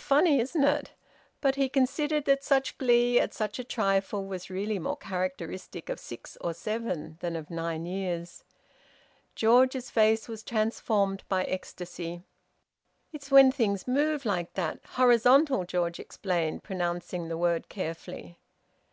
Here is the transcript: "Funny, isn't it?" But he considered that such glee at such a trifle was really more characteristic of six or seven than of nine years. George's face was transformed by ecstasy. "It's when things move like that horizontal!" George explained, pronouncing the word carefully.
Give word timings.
"Funny, 0.00 0.38
isn't 0.38 0.62
it?" 0.62 0.92
But 1.40 1.56
he 1.56 1.68
considered 1.68 2.24
that 2.26 2.44
such 2.44 2.78
glee 2.78 3.18
at 3.18 3.34
such 3.34 3.58
a 3.58 3.64
trifle 3.64 4.24
was 4.24 4.48
really 4.48 4.78
more 4.78 4.96
characteristic 4.96 5.88
of 5.88 5.98
six 5.98 6.38
or 6.40 6.54
seven 6.54 7.16
than 7.20 7.34
of 7.34 7.50
nine 7.50 7.84
years. 7.84 8.44
George's 9.34 9.90
face 9.90 10.28
was 10.28 10.44
transformed 10.44 11.24
by 11.28 11.42
ecstasy. 11.46 12.22
"It's 13.12 13.32
when 13.32 13.50
things 13.50 13.88
move 13.88 14.24
like 14.24 14.54
that 14.54 14.78
horizontal!" 14.90 15.64
George 15.64 15.98
explained, 15.98 16.62
pronouncing 16.62 17.26
the 17.26 17.36
word 17.36 17.68
carefully. 17.68 18.38